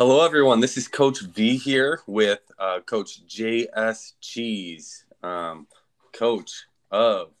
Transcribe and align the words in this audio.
Hello, 0.00 0.24
everyone. 0.24 0.60
This 0.60 0.78
is 0.78 0.88
Coach 0.88 1.20
V 1.20 1.58
here 1.58 2.00
with 2.06 2.40
uh, 2.58 2.80
Coach 2.80 3.26
J.S. 3.26 4.14
Cheese, 4.18 5.04
um, 5.22 5.66
coach 6.14 6.64
of 6.90 7.32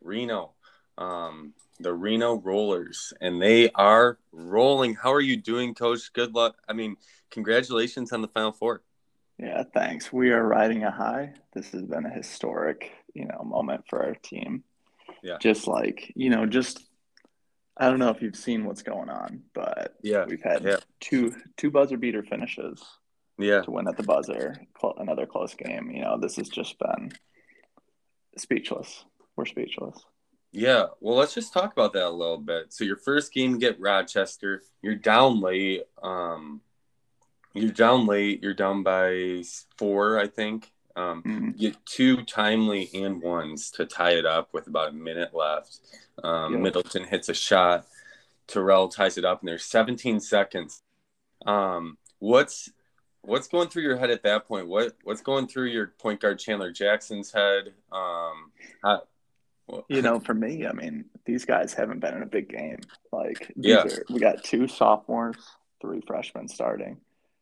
Reno, 0.00 0.52
um, 0.96 1.52
the 1.80 1.92
Reno 1.92 2.36
Rollers, 2.36 3.12
and 3.20 3.42
they 3.42 3.72
are 3.72 4.18
rolling. 4.30 4.94
How 4.94 5.12
are 5.12 5.20
you 5.20 5.36
doing, 5.36 5.74
Coach? 5.74 6.12
Good 6.12 6.32
luck. 6.32 6.58
I 6.68 6.74
mean, 6.74 6.96
congratulations 7.28 8.12
on 8.12 8.22
the 8.22 8.28
Final 8.28 8.52
Four. 8.52 8.82
Yeah, 9.36 9.64
thanks. 9.74 10.12
We 10.12 10.30
are 10.30 10.46
riding 10.46 10.84
a 10.84 10.92
high. 10.92 11.32
This 11.54 11.72
has 11.72 11.82
been 11.82 12.06
a 12.06 12.10
historic, 12.10 12.92
you 13.14 13.24
know, 13.24 13.42
moment 13.42 13.82
for 13.88 14.04
our 14.04 14.14
team. 14.14 14.62
Yeah. 15.24 15.38
Just 15.40 15.66
like, 15.66 16.12
you 16.14 16.30
know, 16.30 16.46
just 16.46 16.84
I 17.80 17.88
don't 17.88 17.98
know 17.98 18.10
if 18.10 18.20
you've 18.22 18.36
seen 18.36 18.64
what's 18.66 18.82
going 18.82 19.08
on, 19.08 19.42
but 19.54 19.96
Yeah, 20.02 20.26
we've 20.26 20.42
had 20.42 20.62
yeah. 20.62 20.76
two 21.00 21.34
two 21.56 21.70
buzzer 21.70 21.96
beater 21.96 22.22
finishes 22.22 22.82
Yeah, 23.38 23.62
to 23.62 23.70
win 23.70 23.88
at 23.88 23.96
the 23.96 24.02
buzzer. 24.02 24.54
Another 24.98 25.26
close 25.26 25.54
game. 25.54 25.90
You 25.90 26.02
know, 26.02 26.18
this 26.20 26.36
has 26.36 26.48
just 26.48 26.78
been 26.78 27.10
speechless. 28.36 29.04
We're 29.36 29.46
speechless. 29.46 29.96
yeah. 30.52 30.86
Well, 31.00 31.16
let's 31.16 31.34
just 31.34 31.52
talk 31.52 31.72
about 31.72 31.92
that 31.94 32.06
a 32.06 32.10
little 32.10 32.38
bit. 32.38 32.72
So, 32.72 32.84
your 32.84 32.96
first 32.96 33.32
game, 33.32 33.58
get 33.58 33.80
Rochester. 33.80 34.62
You're 34.82 34.94
down 34.96 35.40
late. 35.40 35.84
Um, 36.02 36.60
you're 37.54 37.72
down 37.72 38.06
late. 38.06 38.42
You're 38.42 38.54
down 38.54 38.82
by 38.82 39.42
four, 39.78 40.18
I 40.18 40.26
think. 40.26 40.70
Um, 41.00 41.54
get 41.58 41.76
two 41.86 42.24
timely 42.24 42.90
and 42.94 43.22
ones 43.22 43.70
to 43.72 43.86
tie 43.86 44.12
it 44.12 44.26
up 44.26 44.52
with 44.52 44.66
about 44.66 44.90
a 44.90 44.92
minute 44.92 45.34
left. 45.34 45.78
Um, 46.22 46.54
Yeah. 46.54 46.58
Middleton 46.60 47.04
hits 47.04 47.28
a 47.28 47.34
shot. 47.34 47.86
Terrell 48.46 48.88
ties 48.88 49.16
it 49.16 49.24
up, 49.24 49.40
and 49.40 49.48
there's 49.48 49.64
17 49.64 50.20
seconds. 50.20 50.82
Um, 51.46 51.96
what's 52.18 52.70
what's 53.22 53.48
going 53.48 53.68
through 53.68 53.82
your 53.82 53.96
head 53.96 54.10
at 54.10 54.22
that 54.24 54.46
point? 54.46 54.66
What 54.66 54.96
what's 55.04 55.20
going 55.20 55.46
through 55.46 55.66
your 55.66 55.88
point 55.98 56.20
guard 56.20 56.38
Chandler 56.38 56.72
Jackson's 56.72 57.32
head? 57.32 57.72
Um, 57.92 58.50
well, 59.66 59.84
You 59.88 60.02
know, 60.02 60.18
for 60.26 60.34
me, 60.34 60.66
I 60.66 60.72
mean, 60.72 61.04
these 61.24 61.44
guys 61.44 61.72
haven't 61.72 62.00
been 62.00 62.14
in 62.14 62.22
a 62.22 62.26
big 62.26 62.48
game. 62.48 62.80
Like, 63.12 63.52
these 63.56 63.66
Yeah. 63.66 63.84
are, 63.86 64.04
we 64.10 64.18
got 64.20 64.42
two 64.42 64.66
sophomores, 64.66 65.36
three 65.80 66.00
freshmen 66.06 66.48
starting. 66.48 67.00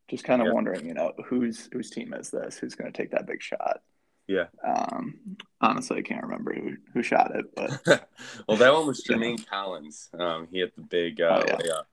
Just 0.09 0.25
kind 0.25 0.41
of 0.41 0.47
Yeah. 0.48 0.53
wondering, 0.55 0.87
you 0.87 0.95
know, 0.95 1.12
whose 1.27 1.69
whose 1.73 1.91
team 1.91 2.14
is 2.14 2.31
this? 2.31 2.56
Who's 2.59 2.75
going 2.75 2.91
to 2.92 2.97
take 2.97 3.11
that 3.12 3.27
big 3.27 3.42
shot? 3.42 3.83
yeah. 4.27 4.47
Um, 4.62 5.19
honestly, 5.61 5.98
I 5.98 6.03
can't 6.03 6.23
remember 6.23 6.53
who, 6.55 6.77
who 6.92 7.03
shot 7.03 7.34
it, 7.34 7.47
but 7.56 7.81
well, 8.48 8.59
that 8.59 8.73
one 8.73 8.86
was 8.86 9.03
Yeah. 9.09 9.17
Jermaine 9.17 9.47
Collins. 9.47 10.11
Um, 10.19 10.48
he 10.51 10.59
hit 10.59 10.75
the 10.77 10.83
big 10.83 11.20
uh, 11.20 11.42
Oh, 11.42 11.45
yeah. 11.47 11.56
layup 11.56 11.84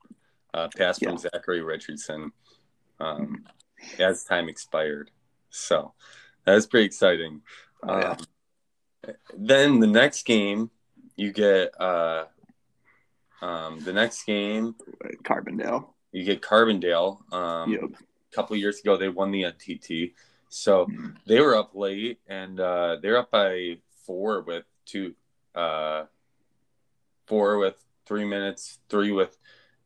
uh, 0.54 0.68
pass 0.76 0.98
from 0.98 1.12
Yeah. 1.12 1.18
Zachary 1.32 1.62
Richardson 1.62 2.32
um, 3.00 3.44
as 3.98 4.24
time 4.24 4.48
expired. 4.50 5.10
So 5.50 5.94
that 6.44 6.54
was 6.54 6.66
pretty 6.66 6.86
exciting. 6.86 7.40
oh, 7.82 7.98
yeah. 7.98 8.10
Um, 9.08 9.14
then 9.36 9.80
the 9.80 9.86
next 9.86 10.24
game, 10.26 10.70
you 11.16 11.32
get 11.32 11.78
uh, 11.80 12.24
um, 13.40 13.80
the 13.80 13.92
next 13.92 14.24
game 14.24 14.74
Carbondale. 15.24 15.90
You 16.16 16.24
get 16.24 16.40
Carbondale. 16.40 17.30
Um, 17.32 17.72
Yep. 17.72 17.82
A 17.82 18.34
couple 18.34 18.56
years 18.56 18.80
ago, 18.80 18.96
they 18.96 19.08
won 19.10 19.30
the 19.30 19.42
NTT, 19.44 20.14
so 20.48 20.86
Mhm. 20.86 21.16
they 21.26 21.40
were 21.40 21.54
up 21.54 21.74
late 21.74 22.20
and 22.26 22.58
uh, 22.58 22.96
they're 23.00 23.16
up 23.18 23.30
by 23.30 23.78
four 24.04 24.40
with 24.42 24.64
two, 24.86 25.14
uh, 25.54 26.04
four 27.26 27.58
with 27.58 27.84
three 28.06 28.24
minutes, 28.24 28.78
three 28.88 29.10
with 29.12 29.38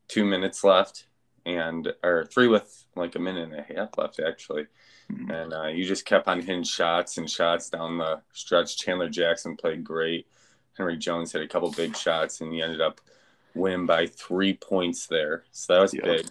two 0.09 0.25
minutes 0.25 0.63
left, 0.65 1.07
and 1.47 1.95
or 2.03 2.25
three 2.27 2.47
with 2.49 2.87
like 2.97 3.15
a 3.15 3.19
minute 3.19 3.51
and 3.51 3.55
a 3.59 3.63
half 3.75 3.97
left 3.99 4.21
actually. 4.21 4.67
Mhm. 5.11 5.31
And 5.31 5.53
uh, 5.53 5.67
you 5.67 5.85
just 5.85 6.05
kept 6.05 6.29
on 6.29 6.41
hitting 6.41 6.63
shots 6.65 7.19
and 7.19 7.29
shots 7.31 7.71
down 7.71 7.99
the 7.99 8.23
stretch. 8.33 8.77
Chandler 8.77 9.09
Jackson 9.09 9.57
played 9.57 9.83
great. 9.85 10.27
Henry 10.77 10.97
Jones 10.97 11.33
hit 11.33 11.43
a 11.43 11.49
couple 11.49 11.71
big 11.73 11.97
shots, 11.97 12.41
and 12.41 12.53
he 12.53 12.63
ended 12.63 12.81
up 12.81 13.01
winning 13.55 13.87
by 13.87 14.07
three 14.07 14.55
points 14.55 15.07
there. 15.07 15.45
So 15.53 15.75
that 15.75 15.81
was 15.81 15.95
Yeah. 15.95 16.03
big. 16.05 16.27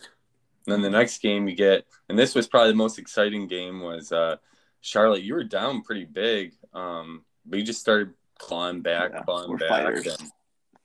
And 0.65 0.73
then 0.73 0.81
the 0.81 0.89
next 0.89 1.21
game 1.21 1.47
you 1.47 1.55
get, 1.55 1.85
and 2.09 2.17
this 2.19 2.35
was 2.35 2.47
probably 2.47 2.71
the 2.71 2.77
most 2.77 2.99
exciting 2.99 3.47
game, 3.47 3.81
was 3.81 4.11
uh, 4.11 4.37
Charlotte. 4.81 5.23
You 5.23 5.33
were 5.33 5.43
down 5.43 5.81
pretty 5.81 6.05
big, 6.05 6.53
um, 6.73 7.25
but 7.45 7.57
you 7.59 7.65
just 7.65 7.81
started 7.81 8.13
clawing 8.37 8.81
back, 8.81 9.11
Yeah, 9.13 9.21
clawing 9.23 9.57
back. 9.57 9.69
fighters. 9.69 10.05
and- 10.07 10.31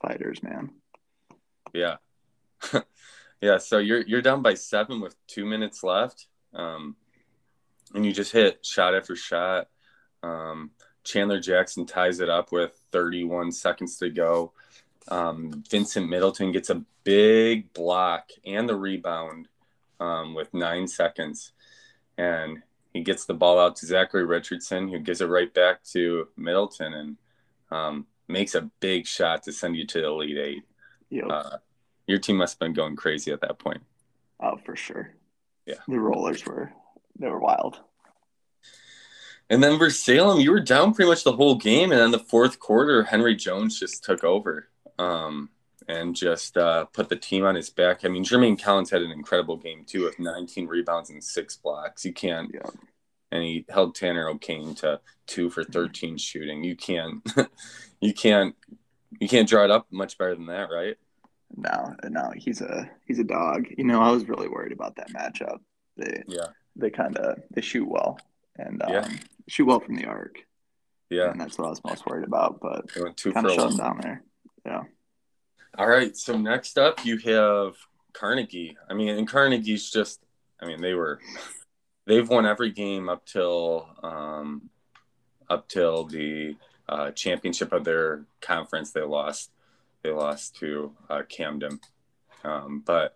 Fighters, 0.01 0.43
man. 0.43 0.71
yeah. 1.73 1.97
yeah. 3.41 3.59
So 3.59 3.79
you're 3.79 4.03
you're 4.03 4.23
down 4.23 4.43
by 4.43 4.55
seven 4.55 5.01
with 5.01 5.17
two 5.27 5.45
minutes 5.47 5.83
left. 5.83 6.27
Um, 6.53 6.97
and 7.95 8.05
you 8.05 8.13
just 8.13 8.33
hit 8.33 8.65
shot 8.65 8.95
after 8.95 9.17
shot. 9.17 9.69
Um, 10.23 10.71
Chandler 11.05 11.41
Jackson 11.41 11.85
ties 11.87 12.21
it 12.21 12.29
up 12.31 12.53
with 12.53 12.79
31 12.93 13.53
seconds 13.53 13.99
to 13.99 14.09
go. 14.11 14.53
Um, 15.09 15.63
Vincent 15.71 16.09
Middleton 16.09 16.53
gets 16.53 16.71
a 16.71 16.83
big 17.05 17.73
block 17.73 18.31
and 18.45 18.69
the 18.69 18.77
rebound 18.77 19.49
um, 20.01 20.35
with 20.35 20.53
nine 20.55 20.89
seconds. 20.89 21.53
And 22.17 22.63
he 22.93 23.03
gets 23.03 23.25
the 23.25 23.35
ball 23.35 23.59
out 23.59 23.77
to 23.77 23.87
Zachary 23.87 24.25
Richardson, 24.25 24.89
who 24.89 24.99
gives 24.99 25.21
it 25.21 25.27
right 25.27 25.53
back 25.53 25.83
to 25.93 26.29
Middleton 26.37 26.95
and 26.95 27.17
um, 27.71 28.07
makes 28.29 28.55
a 28.55 28.71
big 28.81 29.07
shot 29.07 29.43
to 29.45 29.53
send 29.53 29.77
you 29.77 29.87
to 29.87 30.01
the 30.01 30.07
Elite 30.07 30.39
Eight. 30.39 30.63
Yep. 31.11 31.25
Uh, 31.29 31.57
your 32.07 32.19
team 32.19 32.37
must 32.37 32.55
have 32.55 32.61
been 32.61 32.73
going 32.73 32.97
crazy 32.97 33.33
at 33.33 33.41
that 33.41 33.59
point. 33.59 33.83
oh, 34.41 34.57
for 34.65 34.77
sure. 34.77 35.15
Yeah. 35.67 35.77
The 35.89 35.99
rollers 35.99 36.45
were 36.45 36.73
they 37.19 37.29
were 37.29 37.41
wild. 37.41 37.81
And 39.51 39.63
then 39.63 39.79
for 39.79 39.91
Salem, 39.91 40.41
you 40.41 40.51
were 40.51 40.61
down 40.61 40.95
pretty 40.95 41.11
much 41.11 41.25
the 41.25 41.33
whole 41.33 41.57
game, 41.57 41.93
and 41.93 42.01
then 42.01 42.11
the 42.11 42.19
fourth 42.19 42.59
quarter, 42.59 43.05
Henry 43.05 43.35
Jones 43.35 43.79
just 43.79 44.03
took 44.03 44.25
over 44.25 44.69
um, 44.99 45.51
and 45.89 46.15
just 46.17 46.57
uh, 46.57 46.85
put 46.87 47.09
the 47.09 47.17
team 47.17 47.45
on 47.45 47.55
his 47.55 47.71
back. 47.71 48.05
I 48.05 48.09
mean, 48.09 48.25
Jermaine 48.25 48.61
Collins 48.63 48.91
had 48.91 49.03
an 49.03 49.11
incredible 49.11 49.57
game 49.57 49.85
too, 49.85 50.05
with 50.05 50.19
19 50.19 50.67
rebounds 50.67 51.11
and 51.11 51.23
six 51.23 51.57
blocks. 51.57 52.05
You 52.05 52.13
can't, 52.13 52.51
Yeah. 52.55 52.71
and 53.33 53.43
he 53.43 53.65
held 53.69 53.95
Tanner 53.95 54.29
O'Kane 54.29 54.75
to 54.77 55.01
two 55.27 55.51
for 55.51 55.65
13 55.65 56.17
shooting. 56.17 56.65
You 56.65 56.77
can't, 56.77 57.23
you 58.01 58.15
can't, 58.15 58.55
you 59.21 59.29
can't 59.29 59.49
draw 59.49 59.65
it 59.65 59.71
up 59.71 59.87
much 59.91 60.17
better 60.19 60.35
than 60.35 60.47
that, 60.47 60.71
right? 60.73 60.97
No, 61.57 61.95
no, 62.09 62.33
he's 62.35 62.61
a 62.63 62.91
he's 63.07 63.21
a 63.21 63.25
dog. 63.25 63.67
You 63.79 63.85
know, 63.85 64.01
I 64.03 64.11
was 64.11 64.29
really 64.29 64.49
worried 64.49 64.73
about 64.73 64.97
that 64.97 65.13
matchup. 65.13 65.59
They 65.97 66.25
Yeah, 66.27 66.47
they 66.75 66.91
kind 66.91 67.17
of 67.17 67.39
they 67.53 67.61
shoot 67.61 67.87
well 67.89 68.19
and 68.59 68.83
um, 68.83 68.93
Yeah. 68.93 69.09
shoot 69.47 69.67
well 69.67 69.79
from 69.79 69.95
the 69.95 70.07
arc. 70.07 70.39
yeah. 71.11 71.31
and 71.31 71.41
that's 71.41 71.57
what 71.57 71.67
I 71.67 71.71
was 71.71 71.81
most 71.85 72.07
worried 72.07 72.27
about. 72.27 72.59
But 72.61 72.93
They 72.93 73.03
went 73.03 73.17
two 73.17 73.33
for 73.33 73.49
shut 73.51 73.77
down 73.77 74.01
there. 74.03 74.25
Yeah, 74.65 74.83
All 75.77 75.89
right. 75.89 76.17
So 76.17 76.37
next 76.37 76.79
up, 76.79 77.05
you 77.05 77.19
have 77.19 77.77
Carnegie. 78.13 78.77
I 78.89 78.95
mean, 78.95 79.11
and 79.11 79.29
Carnegie's 79.29 79.91
just, 79.91 80.21
I 80.61 80.67
mean, 80.67 80.81
they 80.81 80.95
were, 80.95 81.21
they've 82.07 82.29
won 82.29 82.47
every 82.47 82.71
game 82.71 83.09
up 83.09 83.27
till, 83.27 83.89
um, 84.03 84.71
up 85.51 85.69
till 85.69 86.05
the 86.05 86.57
uh, 86.89 87.11
championship 87.11 87.73
of 87.73 87.85
their 87.85 88.25
conference. 88.41 88.91
They 88.93 89.03
lost, 89.03 89.51
they 90.03 90.11
lost 90.11 90.57
to 90.57 90.93
uh, 91.11 91.23
Camden. 91.29 91.81
Um, 92.43 92.83
but 92.85 93.15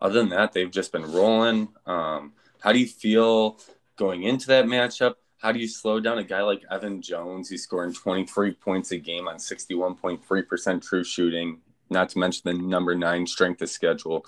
other 0.00 0.20
than 0.20 0.30
that, 0.30 0.52
they've 0.52 0.70
just 0.70 0.92
been 0.92 1.10
rolling. 1.12 1.68
Um, 1.86 2.32
how 2.60 2.72
do 2.72 2.78
you 2.78 2.86
feel 2.86 3.58
going 3.96 4.22
into 4.24 4.48
that 4.48 4.66
matchup? 4.66 5.14
How 5.38 5.52
do 5.52 5.60
you 5.60 5.68
slow 5.68 6.00
down 6.00 6.18
a 6.18 6.24
guy 6.24 6.42
like 6.42 6.62
Evan 6.70 7.00
Jones, 7.00 7.48
who's 7.48 7.62
scoring 7.62 7.92
23 7.92 8.52
points 8.54 8.90
a 8.90 8.98
game 8.98 9.28
on 9.28 9.36
61.3% 9.36 10.82
true 10.82 11.04
shooting, 11.04 11.60
not 11.90 12.08
to 12.10 12.18
mention 12.18 12.42
the 12.44 12.54
number 12.54 12.94
nine 12.94 13.26
strength 13.26 13.62
of 13.62 13.70
schedule? 13.70 14.26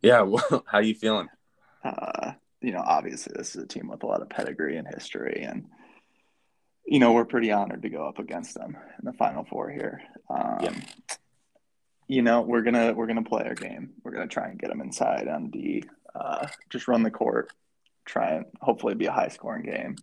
Yeah, 0.00 0.20
well, 0.22 0.64
how 0.66 0.78
are 0.78 0.82
you 0.82 0.94
feeling? 0.94 1.28
uh, 1.84 2.32
you 2.60 2.72
know, 2.72 2.82
obviously 2.84 3.34
this 3.36 3.56
is 3.56 3.64
a 3.64 3.66
team 3.66 3.88
with 3.88 4.02
a 4.02 4.06
lot 4.06 4.22
of 4.22 4.28
pedigree 4.30 4.76
and 4.76 4.86
history, 4.86 5.42
and 5.46 5.66
you 6.86 6.98
know 6.98 7.12
we're 7.12 7.24
pretty 7.24 7.50
honored 7.52 7.82
to 7.82 7.88
go 7.88 8.06
up 8.06 8.18
against 8.18 8.54
them 8.54 8.76
in 8.98 9.04
the 9.04 9.12
Final 9.12 9.44
Four 9.44 9.70
here. 9.70 10.00
Um, 10.30 10.58
Yeah. 10.62 10.80
You 12.08 12.22
know, 12.22 12.42
we're 12.42 12.62
gonna 12.62 12.92
we're 12.92 13.06
gonna 13.06 13.22
play 13.22 13.44
our 13.44 13.54
game. 13.54 13.90
We're 14.04 14.12
gonna 14.12 14.26
try 14.28 14.48
and 14.48 14.58
get 14.58 14.68
them 14.68 14.80
inside 14.80 15.28
on 15.28 15.50
D. 15.50 15.84
Uh, 16.14 16.46
just 16.70 16.86
run 16.86 17.02
the 17.02 17.10
court, 17.10 17.52
try 18.04 18.30
and 18.32 18.46
hopefully 18.60 18.94
be 18.94 19.06
a 19.06 19.12
high 19.12 19.28
scoring 19.28 19.64
game, 19.64 19.96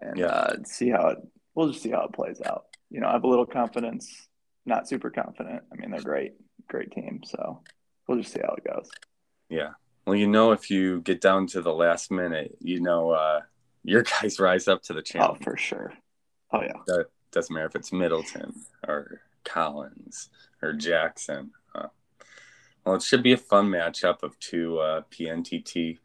and 0.00 0.18
Yeah. 0.18 0.26
uh, 0.26 0.56
see 0.64 0.90
how 0.90 1.08
it. 1.08 1.18
We'll 1.54 1.68
just 1.70 1.82
see 1.82 1.90
how 1.90 2.04
it 2.04 2.12
plays 2.12 2.40
out. 2.44 2.66
You 2.90 3.00
know, 3.00 3.08
I 3.08 3.12
have 3.12 3.24
a 3.24 3.28
little 3.28 3.46
confidence, 3.46 4.28
not 4.66 4.88
super 4.88 5.10
confident. 5.10 5.62
I 5.72 5.76
mean, 5.76 5.90
they're 5.90 6.00
great, 6.00 6.32
great 6.68 6.90
team. 6.92 7.20
So 7.24 7.62
we'll 8.06 8.18
just 8.18 8.32
see 8.32 8.40
how 8.42 8.54
it 8.54 8.64
goes. 8.64 8.88
Yeah. 9.48 9.70
Well, 10.06 10.16
you 10.16 10.26
know, 10.28 10.52
if 10.52 10.70
you 10.70 11.00
get 11.02 11.20
down 11.20 11.46
to 11.48 11.60
the 11.60 11.72
last 11.74 12.10
minute, 12.10 12.56
you 12.60 12.80
know, 12.80 13.10
uh, 13.10 13.40
your 13.84 14.02
guys 14.22 14.38
rise 14.40 14.68
up 14.68 14.82
to 14.84 14.92
the 14.92 15.00
Oh, 15.00 15.02
challenge. 15.02 15.44
for 15.44 15.56
sure. 15.56 15.92
Oh 16.52 16.62
yeah. 16.62 16.72
That 16.86 17.06
doesn't 17.32 17.52
matter 17.54 17.66
if 17.66 17.76
it's 17.76 17.92
Middleton 17.92 18.54
or 18.86 19.20
Collins 19.44 20.30
or 20.62 20.72
Jackson. 20.72 21.50
Uh, 21.74 21.88
Well, 22.84 22.94
it 22.96 23.02
should 23.02 23.22
be 23.22 23.32
a 23.32 23.36
fun 23.36 23.68
matchup 23.68 24.22
of 24.22 24.38
two 24.38 24.78
uh, 24.78 25.02
PNTT 25.10 25.98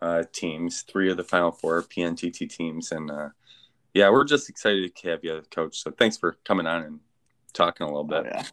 uh, 0.00 0.24
teams, 0.32 0.82
three 0.82 1.10
of 1.10 1.16
the 1.16 1.22
Final 1.24 1.52
Four 1.52 1.82
PNTT 1.82 2.48
teams, 2.50 2.90
and 2.90 3.10
uh, 3.10 3.28
yeah, 3.94 4.10
we're 4.10 4.24
just 4.24 4.48
excited 4.48 4.94
to 4.96 5.08
have 5.10 5.20
you, 5.22 5.42
Coach. 5.50 5.82
So 5.82 5.90
thanks 5.90 6.16
for 6.16 6.36
coming 6.44 6.66
on 6.66 6.82
and 6.82 7.00
talking 7.52 7.84
a 7.84 7.88
little 7.88 8.04
bit. 8.04 8.24
Oh, 8.26 8.30
yeah, 8.30 8.44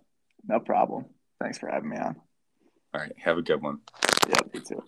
no 0.47 0.59
problem. 0.59 1.05
Thanks 1.41 1.57
for 1.57 1.69
having 1.69 1.89
me 1.89 1.97
on. 1.97 2.15
All 2.93 3.01
right, 3.01 3.13
have 3.17 3.37
a 3.37 3.41
good 3.41 3.61
one. 3.61 3.79
Yeah, 4.27 4.35
you 4.53 4.61
too. 4.61 4.83